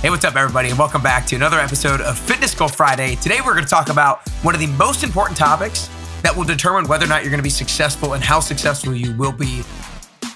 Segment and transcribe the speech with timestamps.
[0.00, 3.16] Hey, what's up, everybody, and welcome back to another episode of Fitness Goal Friday.
[3.16, 5.90] Today, we're going to talk about one of the most important topics
[6.22, 9.14] that will determine whether or not you're going to be successful and how successful you
[9.18, 9.62] will be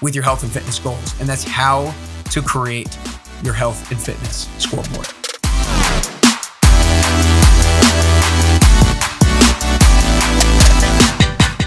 [0.03, 1.19] with your health and fitness goals.
[1.19, 1.95] And that's how
[2.29, 2.95] to create
[3.41, 5.07] your health and fitness scoreboard.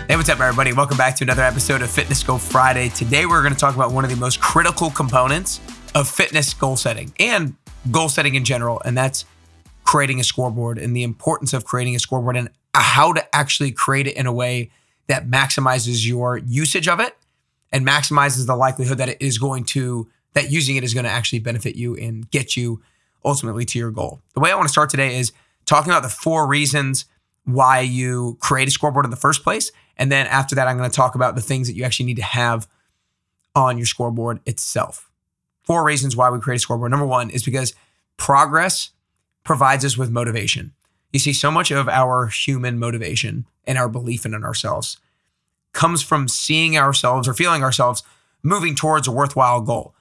[0.06, 0.72] Hey, what's up, everybody?
[0.72, 2.90] Welcome back to another episode of Fitness Goal Friday.
[2.90, 5.60] Today, we're going to talk about one of the most critical components
[5.96, 7.56] of fitness goal setting and
[7.90, 9.24] goal setting in general, and that's
[9.84, 14.06] creating a scoreboard and the importance of creating a scoreboard and how to actually create
[14.06, 14.70] it in a way
[15.06, 17.16] that maximizes your usage of it
[17.72, 21.10] and maximizes the likelihood that it is going to that using it is going to
[21.10, 22.82] actually benefit you and get you
[23.24, 24.20] ultimately to your goal.
[24.34, 25.32] The way I want to start today is
[25.64, 27.06] talking about the four reasons
[27.44, 29.72] why you create a scoreboard in the first place.
[29.96, 32.16] And then after that, I'm going to talk about the things that you actually need
[32.16, 32.68] to have
[33.54, 35.07] on your scoreboard itself.
[35.68, 36.90] Four reasons why we create a scoreboard.
[36.90, 37.74] Number one is because
[38.16, 38.88] progress
[39.44, 40.72] provides us with motivation.
[41.12, 44.96] You see, so much of our human motivation and our belief in ourselves
[45.74, 48.02] comes from seeing ourselves or feeling ourselves
[48.42, 49.94] moving towards a worthwhile goal.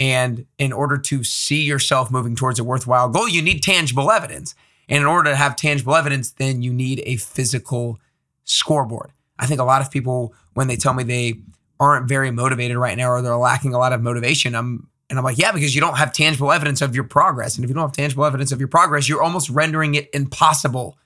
[0.00, 4.56] And in order to see yourself moving towards a worthwhile goal, you need tangible evidence.
[4.88, 8.00] And in order to have tangible evidence, then you need a physical
[8.42, 9.12] scoreboard.
[9.38, 11.34] I think a lot of people, when they tell me they
[11.78, 15.24] aren't very motivated right now or they're lacking a lot of motivation, I'm and I'm
[15.24, 17.56] like, yeah, because you don't have tangible evidence of your progress.
[17.56, 20.98] And if you don't have tangible evidence of your progress, you're almost rendering it impossible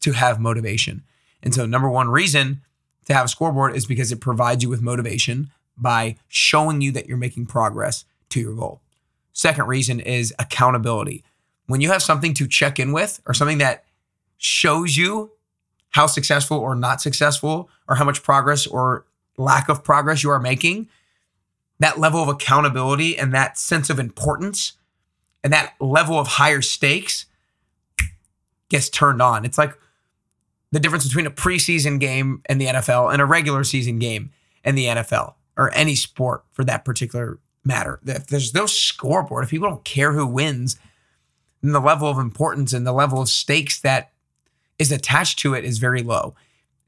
[0.00, 1.02] to have motivation.
[1.42, 2.62] And so, number one reason
[3.06, 7.06] to have a scoreboard is because it provides you with motivation by showing you that
[7.06, 8.80] you're making progress to your goal.
[9.32, 11.24] Second reason is accountability.
[11.66, 13.84] When you have something to check in with or something that
[14.38, 15.32] shows you
[15.90, 20.40] how successful or not successful or how much progress or lack of progress you are
[20.40, 20.88] making,
[21.82, 24.72] that level of accountability and that sense of importance
[25.42, 27.26] and that level of higher stakes
[28.68, 29.44] gets turned on.
[29.44, 29.76] It's like
[30.70, 34.30] the difference between a preseason game in the NFL and a regular season game
[34.64, 38.00] in the NFL or any sport for that particular matter.
[38.06, 40.78] If there's no scoreboard, if people don't care who wins,
[41.62, 44.12] then the level of importance and the level of stakes that
[44.78, 46.34] is attached to it is very low.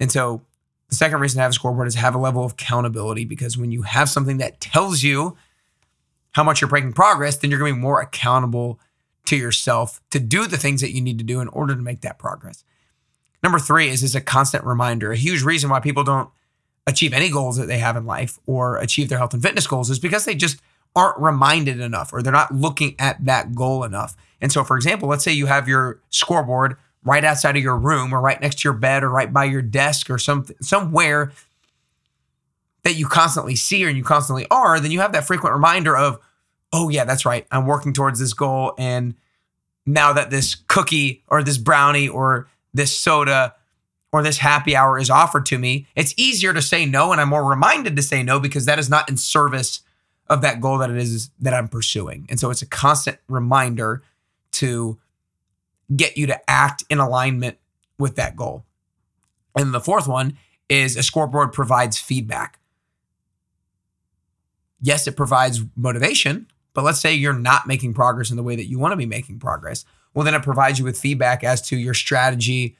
[0.00, 0.42] And so
[0.88, 3.72] the second reason to have a scoreboard is have a level of accountability because when
[3.72, 5.36] you have something that tells you
[6.32, 8.78] how much you're breaking progress, then you're going to be more accountable
[9.26, 12.02] to yourself to do the things that you need to do in order to make
[12.02, 12.64] that progress.
[13.42, 15.12] Number three is is a constant reminder.
[15.12, 16.30] A huge reason why people don't
[16.86, 19.90] achieve any goals that they have in life or achieve their health and fitness goals
[19.90, 20.60] is because they just
[20.96, 24.16] aren't reminded enough or they're not looking at that goal enough.
[24.40, 28.12] And so, for example, let's say you have your scoreboard right outside of your room
[28.12, 31.32] or right next to your bed or right by your desk or something somewhere
[32.82, 36.18] that you constantly see or you constantly are, then you have that frequent reminder of,
[36.72, 37.46] oh yeah, that's right.
[37.50, 38.74] I'm working towards this goal.
[38.78, 39.14] And
[39.86, 43.54] now that this cookie or this brownie or this soda
[44.12, 47.10] or this happy hour is offered to me, it's easier to say no.
[47.12, 49.80] And I'm more reminded to say no because that is not in service
[50.28, 52.26] of that goal that it is that I'm pursuing.
[52.28, 54.02] And so it's a constant reminder
[54.52, 54.98] to
[55.94, 57.58] get you to act in alignment
[57.98, 58.64] with that goal.
[59.56, 62.58] And the fourth one is a scoreboard provides feedback.
[64.80, 68.66] Yes, it provides motivation, but let's say you're not making progress in the way that
[68.66, 69.84] you want to be making progress.
[70.12, 72.76] Well, then it provides you with feedback as to your strategy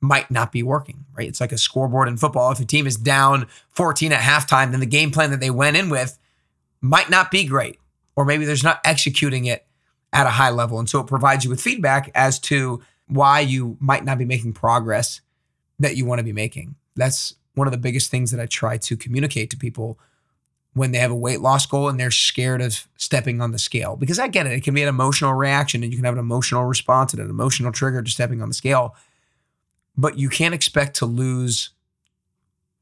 [0.00, 1.28] might not be working, right?
[1.28, 2.50] It's like a scoreboard in football.
[2.52, 5.76] If a team is down 14 at halftime, then the game plan that they went
[5.76, 6.18] in with
[6.80, 7.78] might not be great,
[8.14, 9.65] or maybe there's not executing it
[10.16, 10.78] at a high level.
[10.78, 14.54] And so it provides you with feedback as to why you might not be making
[14.54, 15.20] progress
[15.78, 16.74] that you want to be making.
[16.96, 19.98] That's one of the biggest things that I try to communicate to people
[20.72, 23.94] when they have a weight loss goal and they're scared of stepping on the scale.
[23.94, 26.20] Because I get it, it can be an emotional reaction and you can have an
[26.20, 28.96] emotional response and an emotional trigger to stepping on the scale.
[29.98, 31.70] But you can't expect to lose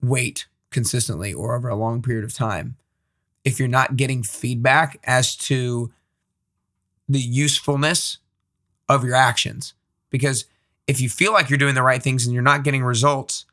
[0.00, 2.76] weight consistently or over a long period of time
[3.42, 5.92] if you're not getting feedback as to
[7.08, 8.18] the usefulness
[8.88, 9.74] of your actions.
[10.10, 10.44] Because
[10.86, 13.46] if you feel like you're doing the right things and you're not getting results,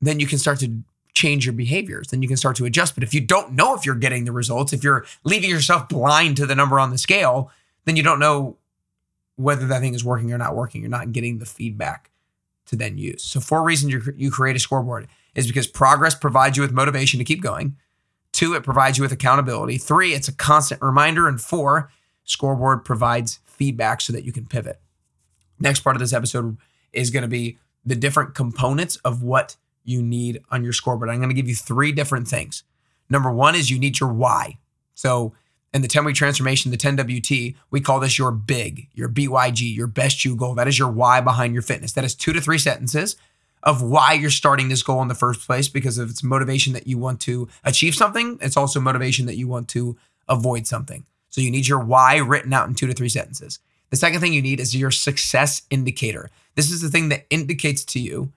[0.00, 0.82] then you can start to
[1.14, 2.08] change your behaviors.
[2.08, 2.94] Then you can start to adjust.
[2.94, 6.36] But if you don't know if you're getting the results, if you're leaving yourself blind
[6.36, 7.50] to the number on the scale,
[7.86, 8.58] then you don't know
[9.36, 10.82] whether that thing is working or not working.
[10.82, 12.10] You're not getting the feedback
[12.66, 13.22] to then use.
[13.22, 17.18] So, four reasons you, you create a scoreboard is because progress provides you with motivation
[17.18, 17.76] to keep going.
[18.32, 19.78] Two, it provides you with accountability.
[19.78, 21.28] Three, it's a constant reminder.
[21.28, 21.90] And four,
[22.26, 24.80] Scoreboard provides feedback so that you can pivot.
[25.58, 26.58] Next part of this episode
[26.92, 31.08] is going to be the different components of what you need on your scoreboard.
[31.08, 32.64] I'm going to give you three different things.
[33.08, 34.58] Number one is you need your why.
[34.94, 35.32] So,
[35.72, 39.76] in the 10 week transformation, the 10 WT, we call this your big, your BYG,
[39.76, 40.54] your best you goal.
[40.54, 41.92] That is your why behind your fitness.
[41.92, 43.16] That is two to three sentences
[43.62, 46.86] of why you're starting this goal in the first place because of its motivation that
[46.86, 48.38] you want to achieve something.
[48.40, 49.96] It's also motivation that you want to
[50.28, 51.04] avoid something.
[51.36, 53.58] So you need your why written out in two to three sentences.
[53.90, 56.30] The second thing you need is your success indicator.
[56.54, 58.32] This is the thing that indicates to you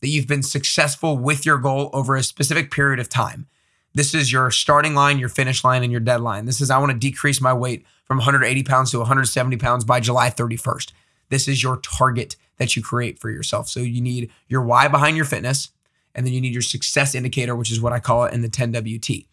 [0.00, 3.48] that you've been successful with your goal over a specific period of time.
[3.92, 6.46] This is your starting line, your finish line, and your deadline.
[6.46, 9.98] This is I want to decrease my weight from 180 pounds to 170 pounds by
[9.98, 10.92] July 31st.
[11.30, 13.68] This is your target that you create for yourself.
[13.68, 15.70] So you need your why behind your fitness,
[16.14, 18.48] and then you need your success indicator, which is what I call it in the
[18.48, 19.26] 10WT.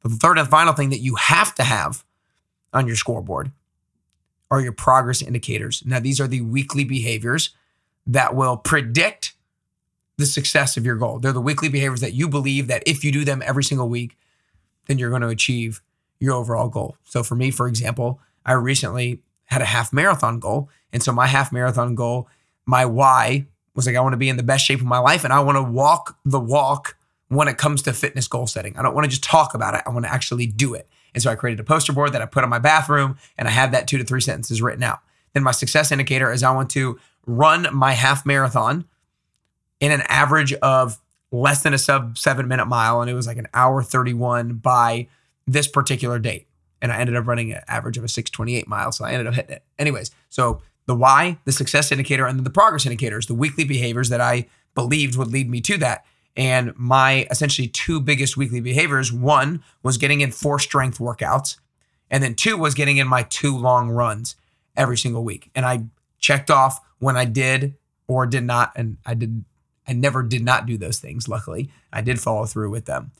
[0.00, 2.04] But the third and final thing that you have to have
[2.72, 3.52] on your scoreboard
[4.50, 5.82] are your progress indicators.
[5.84, 7.50] Now, these are the weekly behaviors
[8.06, 9.34] that will predict
[10.18, 11.18] the success of your goal.
[11.18, 14.16] They're the weekly behaviors that you believe that if you do them every single week,
[14.86, 15.82] then you're going to achieve
[16.20, 16.96] your overall goal.
[17.04, 20.70] So for me, for example, I recently had a half marathon goal.
[20.92, 22.28] And so my half marathon goal,
[22.64, 25.24] my why was like, I want to be in the best shape of my life
[25.24, 26.96] and I want to walk the walk
[27.28, 28.76] when it comes to fitness goal setting.
[28.76, 29.82] I don't want to just talk about it.
[29.84, 30.88] I want to actually do it.
[31.16, 33.50] And so I created a poster board that I put on my bathroom and I
[33.50, 34.98] have that two to three sentences written out.
[35.32, 38.84] Then my success indicator is I want to run my half marathon
[39.80, 41.00] in an average of
[41.32, 43.00] less than a sub seven minute mile.
[43.00, 45.08] And it was like an hour 31 by
[45.46, 46.48] this particular date.
[46.82, 48.92] And I ended up running an average of a 628 mile.
[48.92, 49.64] So I ended up hitting it.
[49.78, 54.10] Anyways, so the why, the success indicator, and then the progress indicators, the weekly behaviors
[54.10, 56.04] that I believed would lead me to that.
[56.36, 61.56] And my essentially two biggest weekly behaviors one was getting in four strength workouts,
[62.10, 64.36] and then two was getting in my two long runs
[64.76, 65.50] every single week.
[65.54, 65.84] And I
[66.18, 67.74] checked off when I did
[68.06, 69.44] or did not, and I did
[69.88, 71.70] I never did not do those things, luckily.
[71.92, 73.12] I did follow through with them.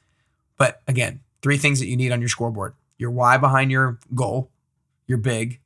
[0.59, 4.51] But again, three things that you need on your scoreboard your why behind your goal,
[5.07, 5.61] your big,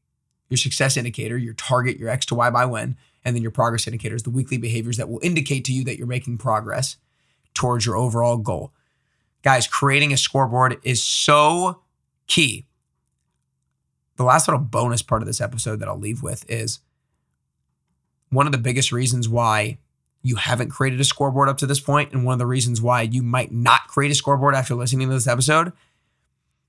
[0.49, 3.87] your success indicator, your target, your X to Y by when, and then your progress
[3.87, 6.96] indicators, the weekly behaviors that will indicate to you that you're making progress
[7.61, 8.73] towards your overall goal.
[9.43, 11.83] Guys, creating a scoreboard is so
[12.27, 12.67] key.
[14.17, 16.81] The last little bonus part of this episode that I'll leave with is
[18.31, 19.77] one of the biggest reasons why
[20.23, 23.03] you haven't created a scoreboard up to this point, and one of the reasons why
[23.03, 25.73] you might not create a scoreboard after listening to this episode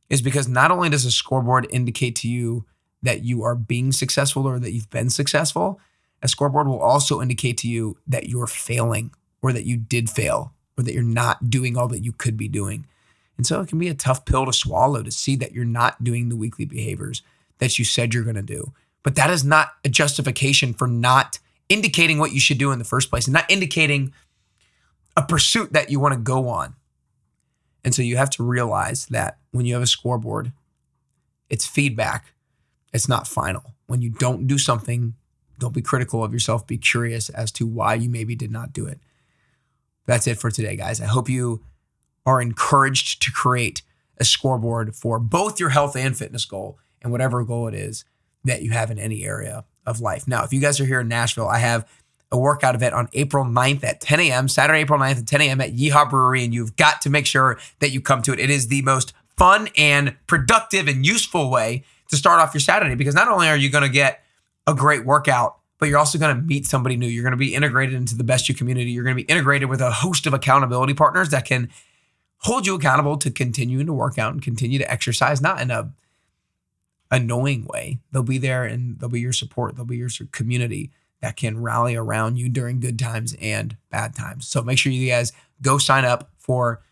[0.10, 2.66] is because not only does a scoreboard indicate to you
[3.02, 5.80] that you are being successful or that you've been successful,
[6.22, 9.12] a scoreboard will also indicate to you that you're failing
[9.42, 12.48] or that you did fail or that you're not doing all that you could be
[12.48, 12.86] doing.
[13.38, 16.04] And so it can be a tough pill to swallow to see that you're not
[16.04, 17.22] doing the weekly behaviors
[17.58, 18.74] that you said you're going to do.
[19.04, 21.40] But that is not a justification for not
[21.70, 24.14] indicating what you should do in the first place and not indicating
[25.16, 26.76] a pursuit that you want to go on.
[27.84, 30.52] And so you have to realize that when you have a scoreboard,
[31.50, 32.34] it's feedback,
[32.94, 33.74] it's not final.
[33.88, 35.16] When you don't do something,
[35.60, 38.86] don't be critical of yourself, be curious as to why you maybe did not do
[38.86, 39.00] it.
[40.12, 41.00] That's it for today, guys.
[41.00, 41.63] I hope you
[42.25, 43.81] are encouraged to create
[44.18, 48.04] a scoreboard for both your health and fitness goal and whatever goal it is
[48.44, 50.28] that you have in any area of life.
[50.28, 51.90] Now, if you guys are here in Nashville, I have
[52.30, 55.62] a workout event on April 9th at 10 a.m., Saturday, April 9th at 10 a.m.
[55.62, 58.40] at Yeehaw Brewery, and you've got to make sure that you come to it.
[58.42, 62.96] It is the most fun and productive and useful way to start off your Saturday
[62.96, 64.25] because not only are you going to get
[64.68, 67.08] a great workout, but you're also going to meet somebody new.
[67.08, 68.92] You're going to be integrated into the Best You community.
[68.92, 71.70] You're going to be integrated with a host of accountability partners that can
[72.38, 75.92] hold you accountable to continuing to work out and continue to exercise, not in a
[77.10, 77.98] annoying way.
[78.12, 79.76] They'll be there and they'll be your support.
[79.76, 84.48] They'll be your community that can rally around you during good times and bad times.
[84.48, 85.34] So make sure you guys
[85.64, 86.84] go sign up for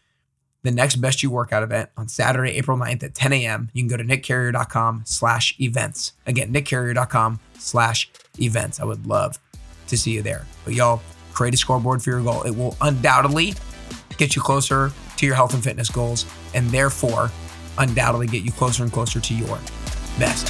[0.63, 3.69] the next Best You Workout event on Saturday, April 9th at 10 a.m.
[3.72, 6.13] You can go to nickcarrier.com slash events.
[6.25, 8.10] Again, nickcarrier.com slash
[8.41, 8.79] events.
[8.79, 9.39] I would love
[9.88, 10.46] to see you there.
[10.65, 11.01] But y'all,
[11.34, 12.43] create a scoreboard for your goal.
[12.43, 13.53] It will undoubtedly
[14.17, 17.31] get you closer to your health and fitness goals and therefore
[17.77, 19.60] undoubtedly get you closer and closer to your
[20.17, 20.48] best.